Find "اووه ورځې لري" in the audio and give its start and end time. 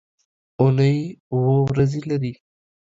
1.31-2.33